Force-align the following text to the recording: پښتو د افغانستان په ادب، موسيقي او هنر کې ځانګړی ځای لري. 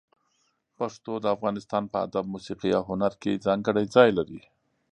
پښتو 0.77 1.13
د 1.19 1.25
افغانستان 1.35 1.83
په 1.91 1.97
ادب، 2.05 2.25
موسيقي 2.33 2.71
او 2.77 2.83
هنر 2.91 3.13
کې 3.21 3.41
ځانګړی 3.45 3.85
ځای 3.95 4.09
لري. 4.17 4.41